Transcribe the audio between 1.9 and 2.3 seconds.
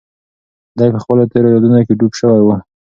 ډوب